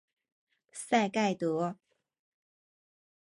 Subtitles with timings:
[0.71, 1.75] 赛盖德。